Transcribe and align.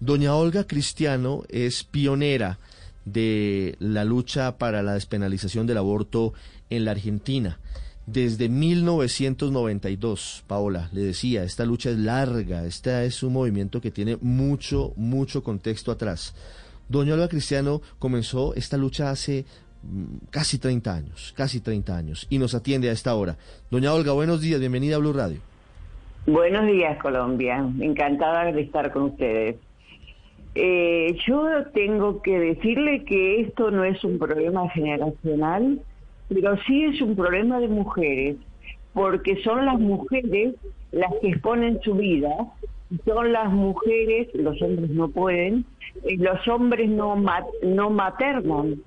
Doña 0.00 0.34
Olga 0.34 0.66
Cristiano 0.66 1.44
es 1.48 1.84
pionera 1.84 2.58
de 3.04 3.76
la 3.78 4.04
lucha 4.04 4.58
para 4.58 4.82
la 4.82 4.94
despenalización 4.94 5.64
del 5.64 5.76
aborto 5.78 6.34
en 6.70 6.84
la 6.84 6.90
Argentina. 6.90 7.60
Desde 8.04 8.48
1992, 8.48 10.42
Paola, 10.48 10.88
le 10.92 11.02
decía, 11.02 11.44
esta 11.44 11.64
lucha 11.64 11.90
es 11.90 11.98
larga, 11.98 12.64
este 12.64 13.06
es 13.06 13.22
un 13.22 13.34
movimiento 13.34 13.80
que 13.80 13.92
tiene 13.92 14.18
mucho, 14.20 14.92
mucho 14.96 15.44
contexto 15.44 15.92
atrás. 15.92 16.34
Doña 16.88 17.14
Olga 17.14 17.28
Cristiano 17.28 17.80
comenzó 18.00 18.54
esta 18.54 18.76
lucha 18.76 19.12
hace 19.12 19.46
mm, 19.84 20.16
casi 20.30 20.58
30 20.58 20.92
años, 20.92 21.32
casi 21.36 21.60
30 21.60 21.96
años, 21.96 22.26
y 22.28 22.38
nos 22.38 22.56
atiende 22.56 22.90
a 22.90 22.92
esta 22.92 23.14
hora. 23.14 23.38
Doña 23.70 23.94
Olga, 23.94 24.10
buenos 24.10 24.40
días, 24.40 24.58
bienvenida 24.58 24.96
a 24.96 24.98
Blue 24.98 25.12
Radio. 25.12 25.47
Buenos 26.28 26.66
días, 26.66 26.98
Colombia. 26.98 27.66
Encantada 27.80 28.52
de 28.52 28.60
estar 28.60 28.92
con 28.92 29.04
ustedes. 29.04 29.56
Eh, 30.54 31.16
yo 31.26 31.64
tengo 31.72 32.20
que 32.20 32.38
decirle 32.38 33.02
que 33.04 33.40
esto 33.40 33.70
no 33.70 33.82
es 33.82 34.04
un 34.04 34.18
problema 34.18 34.68
generacional, 34.68 35.80
pero 36.28 36.54
sí 36.66 36.84
es 36.84 37.00
un 37.00 37.16
problema 37.16 37.60
de 37.60 37.68
mujeres, 37.68 38.36
porque 38.92 39.42
son 39.42 39.64
las 39.64 39.80
mujeres 39.80 40.54
las 40.92 41.10
que 41.22 41.30
exponen 41.30 41.80
su 41.80 41.94
vida, 41.94 42.28
son 43.06 43.32
las 43.32 43.50
mujeres, 43.50 44.28
los 44.34 44.60
hombres 44.60 44.90
no 44.90 45.08
pueden, 45.08 45.64
los 46.18 46.46
hombres 46.46 46.90
no, 46.90 47.16
no 47.62 47.88
maternan. 47.88 48.82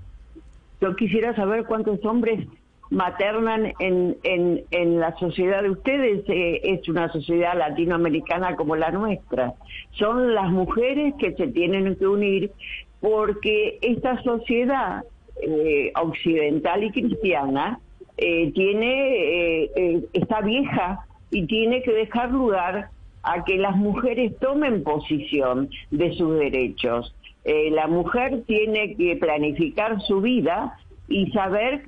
Yo 0.80 0.96
quisiera 0.96 1.36
saber 1.36 1.66
cuántos 1.66 2.06
hombres 2.06 2.48
maternan 2.92 3.72
en, 3.80 4.18
en, 4.24 4.66
en 4.70 5.00
la 5.00 5.16
sociedad 5.18 5.64
de 5.64 5.72
ustedes 5.72 6.24
eh, 6.28 6.60
es 6.62 6.88
una 6.90 7.10
sociedad 7.12 7.58
latinoamericana 7.58 8.56
como 8.58 8.76
la 8.76 8.92
nuestra. 8.92 9.54
Son 9.92 10.36
las 10.36 10.52
mujeres 10.52 11.16
que 11.18 11.34
se 11.34 11.48
tienen 11.48 11.96
que 11.96 12.06
unir 12.06 12.52
porque 13.00 13.80
esta 13.82 14.22
sociedad 14.24 15.04
eh, 15.42 15.94
occidental 15.96 16.84
y 16.84 16.92
cristiana 16.92 17.80
eh, 18.18 18.52
tiene 18.52 19.72
está 20.14 20.42
vieja 20.42 21.06
y 21.32 21.48
tiene 21.48 21.82
que 21.82 21.94
dejar 21.94 22.30
lugar 22.30 22.90
a 23.24 23.44
que 23.46 23.56
las 23.56 23.78
mujeres 23.78 24.38
tomen 24.40 24.84
posición 24.84 25.70
de 25.92 26.12
sus 26.14 26.38
derechos. 26.38 27.16
la 27.46 27.88
mujer 27.88 28.44
tiene 28.46 28.96
que 28.96 29.16
planificar 29.16 30.02
su 30.02 30.20
vida 30.20 30.78
y 31.08 31.32
saber 31.32 31.84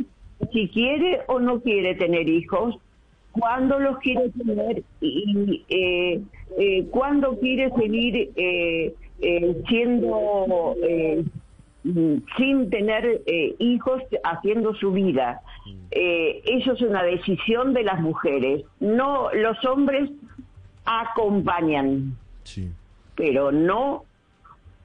si 0.53 0.69
quiere 0.69 1.21
o 1.27 1.39
no 1.39 1.59
quiere 1.59 1.95
tener 1.95 2.29
hijos, 2.29 2.77
cuándo 3.33 3.79
los 3.79 3.97
quiere 3.97 4.29
tener 4.29 4.83
y 5.01 5.65
eh, 5.67 6.21
eh, 6.57 6.85
cuándo 6.91 7.37
quiere 7.39 7.71
seguir 7.71 8.31
eh, 8.35 8.93
eh 9.21 9.63
siendo 9.67 10.75
sin 12.37 12.69
tener 12.69 13.21
hijos 13.59 14.01
haciendo 14.23 14.73
su 14.75 14.93
vida. 14.93 15.41
eso 15.91 16.71
es 16.73 16.81
una 16.81 17.03
decisión 17.03 17.73
de 17.73 17.83
las 17.83 17.99
mujeres. 17.99 18.63
No, 18.79 19.33
los 19.33 19.57
hombres 19.65 20.09
acompañan, 20.85 22.17
pero 23.15 23.51
no 23.51 24.05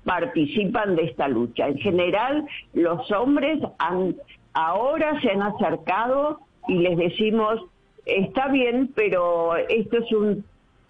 participan 0.05 0.97
de 0.97 1.05
esta 1.05 1.29
lucha. 1.29 1.69
En 1.69 1.79
general, 1.79 2.47
los 2.73 3.09
hombres 3.13 3.61
han 3.79 4.17
ahora 4.59 5.21
se 5.21 5.31
han 5.31 5.43
acercado 5.43 6.41
y 6.67 6.79
les 6.79 6.97
decimos, 6.97 7.61
está 8.05 8.49
bien, 8.49 8.91
pero 8.95 9.57
esto 9.57 9.99
es 9.99 10.13
un, 10.13 10.45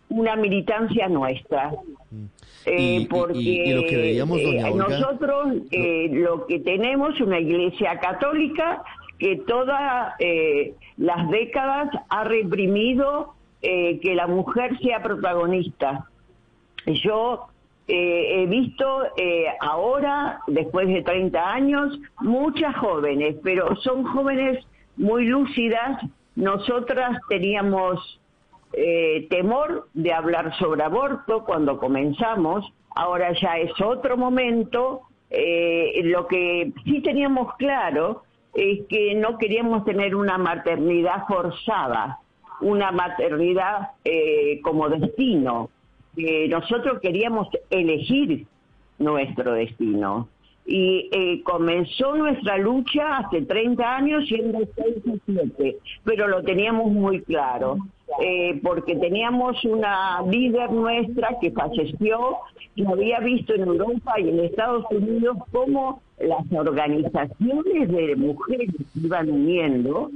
una 0.08 0.36
militancia 0.36 1.08
nuestra. 1.08 1.72
Eh, 2.64 3.06
porque 3.10 3.72
lo 3.74 3.84
que 3.84 3.96
veíamos, 3.96 4.40
eh, 4.40 4.72
nosotros 4.74 5.54
eh, 5.70 6.08
lo 6.12 6.46
que 6.46 6.60
tenemos 6.60 7.20
una 7.20 7.40
iglesia 7.40 7.98
católica 8.00 8.82
que 9.18 9.36
todas 9.36 10.14
las 10.96 11.30
décadas 11.30 11.90
ha 12.08 12.24
reprimido 12.24 13.34
que 13.60 14.12
la 14.14 14.28
mujer 14.28 14.78
sea 14.78 15.02
protagonista. 15.02 16.06
Yo 16.86 17.48
eh, 17.90 18.42
he 18.42 18.46
visto 18.46 19.04
eh, 19.16 19.46
ahora, 19.60 20.40
después 20.46 20.88
de 20.88 21.02
30 21.02 21.52
años, 21.52 21.98
muchas 22.20 22.76
jóvenes, 22.76 23.36
pero 23.42 23.74
son 23.76 24.04
jóvenes 24.04 24.62
muy 24.98 25.24
lúcidas. 25.24 25.98
Nosotras 26.36 27.18
teníamos 27.30 28.20
eh, 28.74 29.26
temor 29.30 29.88
de 29.94 30.12
hablar 30.12 30.54
sobre 30.58 30.82
aborto 30.82 31.44
cuando 31.46 31.78
comenzamos, 31.78 32.70
ahora 32.94 33.32
ya 33.40 33.56
es 33.56 33.72
otro 33.80 34.18
momento. 34.18 35.00
lo 35.30 36.26
que 36.26 36.72
sí 36.84 37.00
teníamos 37.00 37.54
claro 37.56 38.22
es 38.52 38.86
que 38.88 39.14
no 39.14 39.38
queríamos 39.38 39.86
tener 39.86 40.14
una 40.14 40.36
maternidad 40.36 41.26
forzada, 41.26 42.18
una 42.60 42.92
maternidad 42.92 43.92
como 44.62 44.90
destino 44.90 45.70
nosotros 46.48 47.00
queríamos 47.00 47.48
elegir 47.70 48.46
nuestro 48.98 49.52
destino. 49.52 50.28
Y 50.66 51.08
eh, 51.12 51.42
comenzó 51.44 52.14
nuestra 52.14 52.58
lucha 52.58 53.18
hace 53.18 53.40
30 53.40 53.96
años 53.96 54.24
siendo 54.28 54.58
6 54.76 55.18
7, 55.24 55.78
pero 56.04 56.28
lo 56.28 56.42
teníamos 56.42 56.92
muy 56.92 57.22
claro, 57.22 57.78
eh, 58.20 58.60
porque 58.62 58.94
teníamos 58.96 59.64
una 59.64 60.20
líder 60.22 60.70
nuestra 60.70 61.38
que 61.40 61.52
falleció 61.52 62.36
y 62.74 62.84
había 62.84 63.18
visto 63.20 63.54
en 63.54 63.62
Europa 63.62 64.20
y 64.20 64.28
en 64.28 64.40
Estados 64.40 64.84
Unidos 64.90 65.38
cómo 65.50 66.02
las 66.18 66.44
organizaciones 66.52 67.90
de 67.90 68.16
mujeres 68.16 68.68
iban 68.94 69.30
uniendo. 69.30 70.10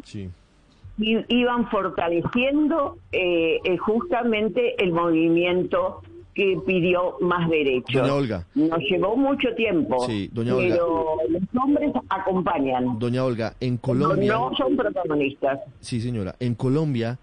Iban 1.03 1.69
fortaleciendo 1.69 2.99
eh, 3.11 3.59
eh, 3.65 3.77
justamente 3.77 4.83
el 4.83 4.93
movimiento 4.93 6.03
que 6.35 6.59
pidió 6.67 7.17
más 7.21 7.49
derechos. 7.51 8.01
Doña 8.01 8.15
Olga. 8.15 8.47
Nos 8.55 8.79
llevó 8.79 9.17
mucho 9.17 9.55
tiempo, 9.55 10.07
sí, 10.07 10.31
doña 10.33 10.55
Olga. 10.55 10.75
pero 10.75 11.17
los 11.29 11.63
hombres 11.63 11.93
acompañan. 12.09 12.99
Doña 12.99 13.25
Olga, 13.25 13.55
en 13.61 13.77
Colombia... 13.77 14.33
No, 14.33 14.51
son 14.57 14.77
protagonistas. 14.77 15.61
Sí, 15.81 16.01
señora. 16.01 16.35
En 16.41 16.55
Colombia, 16.55 17.19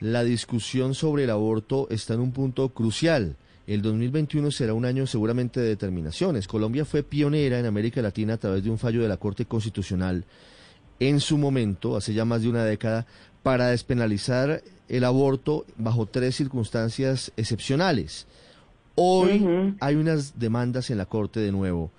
la 0.00 0.24
discusión 0.24 0.94
sobre 0.94 1.24
el 1.24 1.30
aborto 1.30 1.86
está 1.90 2.14
en 2.14 2.20
un 2.20 2.32
punto 2.32 2.70
crucial. 2.70 3.36
El 3.68 3.82
2021 3.82 4.50
será 4.50 4.74
un 4.74 4.86
año 4.86 5.06
seguramente 5.06 5.60
de 5.60 5.68
determinaciones. 5.68 6.48
Colombia 6.48 6.84
fue 6.84 7.02
pionera 7.02 7.58
en 7.60 7.66
América 7.66 8.00
Latina 8.00 8.34
a 8.34 8.38
través 8.38 8.64
de 8.64 8.70
un 8.70 8.78
fallo 8.78 9.02
de 9.02 9.08
la 9.08 9.18
Corte 9.18 9.44
Constitucional 9.44 10.24
en 11.00 11.20
su 11.20 11.38
momento, 11.38 11.96
hace 11.96 12.14
ya 12.14 12.24
más 12.24 12.42
de 12.42 12.48
una 12.48 12.64
década, 12.64 13.06
para 13.42 13.68
despenalizar 13.68 14.62
el 14.88 15.04
aborto 15.04 15.64
bajo 15.76 16.06
tres 16.06 16.36
circunstancias 16.36 17.32
excepcionales. 17.36 18.26
Hoy 18.94 19.76
hay 19.80 19.94
unas 19.94 20.38
demandas 20.38 20.90
en 20.90 20.98
la 20.98 21.06
Corte 21.06 21.40
de 21.40 21.52
nuevo 21.52 21.90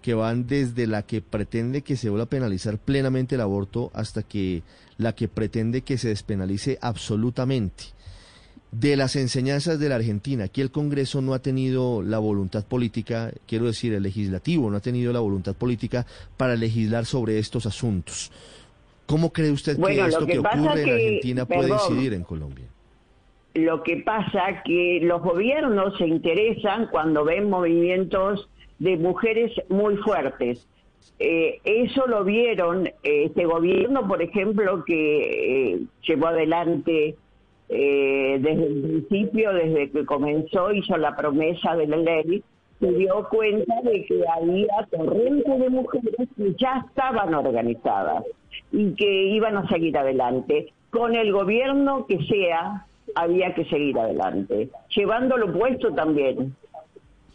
que 0.00 0.14
van 0.14 0.46
desde 0.46 0.86
la 0.86 1.02
que 1.02 1.20
pretende 1.20 1.82
que 1.82 1.96
se 1.96 2.08
vuelva 2.08 2.24
a 2.24 2.28
penalizar 2.28 2.78
plenamente 2.78 3.34
el 3.34 3.40
aborto 3.40 3.90
hasta 3.92 4.22
que 4.22 4.62
la 4.98 5.14
que 5.14 5.26
pretende 5.26 5.82
que 5.82 5.98
se 5.98 6.08
despenalice 6.08 6.78
absolutamente 6.80 7.86
de 8.80 8.96
las 8.96 9.16
enseñanzas 9.16 9.78
de 9.78 9.88
la 9.88 9.96
Argentina. 9.96 10.44
Aquí 10.44 10.60
el 10.60 10.70
Congreso 10.70 11.22
no 11.22 11.34
ha 11.34 11.38
tenido 11.38 12.02
la 12.02 12.18
voluntad 12.18 12.64
política, 12.66 13.30
quiero 13.46 13.66
decir, 13.66 13.94
el 13.94 14.02
legislativo 14.02 14.70
no 14.70 14.76
ha 14.76 14.80
tenido 14.80 15.12
la 15.12 15.20
voluntad 15.20 15.54
política 15.54 16.06
para 16.36 16.56
legislar 16.56 17.06
sobre 17.06 17.38
estos 17.38 17.64
asuntos. 17.66 18.30
¿Cómo 19.06 19.32
cree 19.32 19.50
usted 19.50 19.80
que 19.80 20.00
esto 20.00 20.26
que, 20.26 20.38
ocurre 20.38 20.82
en 20.82 20.90
Argentina 20.90 21.44
puede 21.46 21.70
incidir 21.70 22.12
en 22.12 22.24
Colombia? 22.24 22.66
Lo 23.54 23.82
que 23.82 23.98
pasa 23.98 24.62
que 24.64 25.00
los 25.02 25.22
gobiernos 25.22 25.96
se 25.96 26.06
interesan 26.06 26.88
cuando 26.88 27.24
ven 27.24 27.48
movimientos 27.48 28.48
de 28.78 28.96
mujeres 28.98 29.52
muy 29.70 29.96
fuertes. 29.98 30.66
Eh, 31.18 31.60
eso 31.64 32.06
lo 32.08 32.24
vieron 32.24 32.90
este 33.02 33.46
gobierno, 33.46 34.06
por 34.06 34.20
ejemplo, 34.20 34.84
que 34.84 35.72
eh, 35.72 35.80
llevó 36.06 36.26
adelante 36.26 37.16
eh, 37.68 38.38
desde 38.40 38.66
el 38.66 38.82
principio, 38.82 39.52
desde 39.52 39.90
que 39.90 40.04
comenzó, 40.04 40.72
hizo 40.72 40.96
la 40.96 41.16
promesa 41.16 41.74
de 41.74 41.86
la 41.86 41.96
ley, 41.96 42.42
se 42.80 42.92
dio 42.92 43.26
cuenta 43.28 43.74
de 43.82 44.04
que 44.04 44.22
había 44.28 44.86
torrentes 44.90 45.58
de 45.58 45.70
mujeres 45.70 46.28
que 46.36 46.54
ya 46.58 46.84
estaban 46.86 47.34
organizadas 47.34 48.24
y 48.70 48.92
que 48.94 49.24
iban 49.28 49.56
a 49.56 49.68
seguir 49.68 49.96
adelante. 49.96 50.72
Con 50.90 51.14
el 51.14 51.32
gobierno 51.32 52.06
que 52.06 52.18
sea, 52.26 52.86
había 53.14 53.54
que 53.54 53.64
seguir 53.64 53.98
adelante, 53.98 54.68
llevándolo 54.94 55.52
puesto 55.52 55.92
también, 55.94 56.54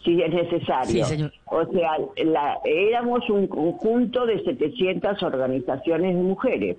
si 0.04 0.22
es 0.22 0.34
necesario. 0.34 1.06
O 1.46 1.66
sea, 1.66 1.98
la, 2.24 2.60
éramos 2.64 3.30
un 3.30 3.48
conjunto 3.48 4.26
de 4.26 4.44
700 4.44 5.22
organizaciones 5.24 6.16
de 6.16 6.22
mujeres. 6.22 6.78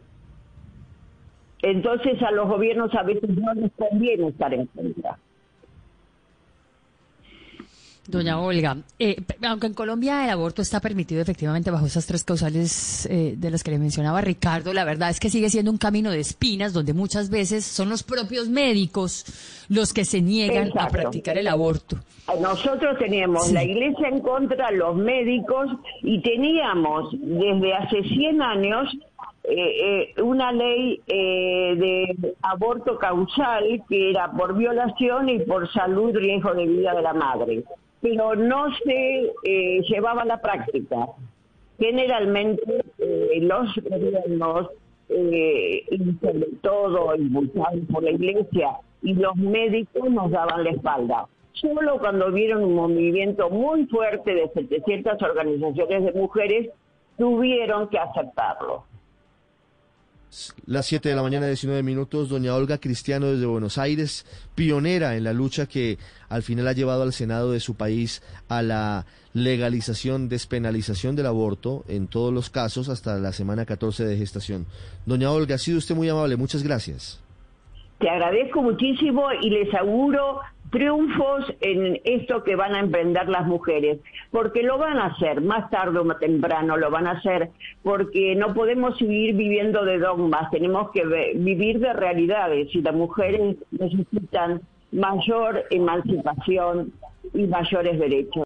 Entonces 1.62 2.20
a 2.22 2.32
los 2.32 2.48
gobiernos 2.48 2.92
a 2.94 3.02
veces 3.04 3.30
no 3.30 3.54
les 3.54 3.70
conviene 3.72 4.28
estar 4.28 4.52
en 4.52 4.66
contra. 4.66 5.18
Doña 8.08 8.40
Olga, 8.40 8.78
eh, 8.98 9.16
aunque 9.46 9.68
en 9.68 9.74
Colombia 9.74 10.24
el 10.24 10.30
aborto 10.30 10.60
está 10.60 10.80
permitido 10.80 11.22
efectivamente 11.22 11.70
bajo 11.70 11.86
esas 11.86 12.04
tres 12.04 12.24
causales 12.24 13.06
eh, 13.06 13.34
de 13.36 13.50
las 13.50 13.62
que 13.62 13.70
le 13.70 13.78
mencionaba 13.78 14.20
Ricardo, 14.20 14.72
la 14.72 14.84
verdad 14.84 15.10
es 15.10 15.20
que 15.20 15.30
sigue 15.30 15.48
siendo 15.50 15.70
un 15.70 15.78
camino 15.78 16.10
de 16.10 16.18
espinas 16.18 16.72
donde 16.72 16.94
muchas 16.94 17.30
veces 17.30 17.64
son 17.64 17.88
los 17.88 18.02
propios 18.02 18.48
médicos 18.48 19.24
los 19.68 19.92
que 19.92 20.04
se 20.04 20.20
niegan 20.20 20.72
a 20.76 20.88
practicar 20.88 21.38
el 21.38 21.46
aborto. 21.46 21.96
Nosotros 22.40 22.98
teníamos 22.98 23.52
la 23.52 23.62
iglesia 23.62 24.08
en 24.08 24.20
contra, 24.20 24.72
los 24.72 24.96
médicos, 24.96 25.68
y 26.02 26.20
teníamos 26.22 27.10
desde 27.12 27.72
hace 27.74 28.02
100 28.02 28.42
años 28.42 28.88
eh, 29.44 30.14
una 30.22 30.52
ley 30.52 31.00
de 31.06 32.34
aborto 32.42 32.98
causal 32.98 33.82
que 33.88 34.10
era 34.10 34.30
por 34.32 34.56
violación 34.56 35.28
y 35.28 35.40
por 35.40 35.70
salud 35.72 36.14
riesgo 36.14 36.54
de 36.54 36.66
vida 36.66 36.94
de 36.94 37.02
la 37.02 37.12
madre 37.12 37.64
pero 38.02 38.34
no 38.34 38.66
se 38.84 39.32
eh, 39.44 39.80
llevaba 39.88 40.22
a 40.22 40.26
la 40.26 40.42
práctica. 40.42 41.06
Generalmente 41.78 42.84
eh, 42.98 43.38
los 43.40 43.74
gobiernos, 43.76 44.70
eh, 45.08 45.84
y 45.90 45.98
sobre 46.20 46.46
todo 46.60 47.14
impulsados 47.14 47.80
por 47.90 48.02
la 48.02 48.10
iglesia, 48.10 48.76
y 49.02 49.14
los 49.14 49.36
médicos 49.36 50.10
nos 50.10 50.30
daban 50.32 50.64
la 50.64 50.70
espalda. 50.70 51.28
Solo 51.52 51.98
cuando 52.00 52.32
vieron 52.32 52.64
un 52.64 52.74
movimiento 52.74 53.48
muy 53.50 53.86
fuerte 53.86 54.34
de 54.34 54.48
700 54.52 55.22
organizaciones 55.22 56.04
de 56.04 56.20
mujeres, 56.20 56.70
tuvieron 57.18 57.88
que 57.88 57.98
aceptarlo. 57.98 58.84
Las 60.64 60.86
7 60.86 61.10
de 61.10 61.14
la 61.14 61.22
mañana, 61.22 61.46
19 61.46 61.82
minutos, 61.82 62.30
doña 62.30 62.54
Olga 62.54 62.78
Cristiano 62.78 63.26
desde 63.26 63.44
Buenos 63.44 63.76
Aires, 63.76 64.24
pionera 64.54 65.14
en 65.14 65.24
la 65.24 65.34
lucha 65.34 65.66
que 65.66 65.98
al 66.30 66.42
final 66.42 66.68
ha 66.68 66.72
llevado 66.72 67.02
al 67.02 67.12
Senado 67.12 67.52
de 67.52 67.60
su 67.60 67.76
país 67.76 68.22
a 68.48 68.62
la 68.62 69.04
legalización, 69.34 70.30
despenalización 70.30 71.16
del 71.16 71.26
aborto 71.26 71.84
en 71.86 72.06
todos 72.06 72.32
los 72.32 72.48
casos 72.48 72.88
hasta 72.88 73.18
la 73.18 73.32
semana 73.32 73.66
14 73.66 74.06
de 74.06 74.16
gestación. 74.16 74.64
Doña 75.04 75.30
Olga, 75.30 75.56
ha 75.56 75.58
sido 75.58 75.76
usted 75.76 75.94
muy 75.94 76.08
amable, 76.08 76.36
muchas 76.36 76.62
gracias. 76.62 77.22
Te 77.98 78.08
agradezco 78.08 78.62
muchísimo 78.62 79.26
y 79.42 79.50
les 79.50 79.74
auguro 79.74 80.40
triunfos 80.72 81.44
en 81.60 82.00
esto 82.04 82.42
que 82.42 82.56
van 82.56 82.74
a 82.74 82.80
emprender 82.80 83.28
las 83.28 83.46
mujeres, 83.46 84.00
porque 84.30 84.62
lo 84.62 84.78
van 84.78 84.98
a 84.98 85.06
hacer, 85.06 85.42
más 85.42 85.70
tarde 85.70 85.98
o 85.98 86.04
más 86.04 86.18
temprano 86.18 86.78
lo 86.78 86.90
van 86.90 87.06
a 87.06 87.12
hacer, 87.12 87.50
porque 87.82 88.34
no 88.34 88.54
podemos 88.54 88.96
seguir 88.96 89.36
viviendo 89.36 89.84
de 89.84 89.98
dogmas, 89.98 90.50
tenemos 90.50 90.90
que 90.90 91.04
vivir 91.36 91.78
de 91.78 91.92
realidades 91.92 92.74
y 92.74 92.80
las 92.80 92.94
mujeres 92.94 93.56
necesitan 93.70 94.62
mayor 94.92 95.62
emancipación 95.70 96.92
y 97.34 97.46
mayores 97.46 97.98
derechos. 97.98 98.40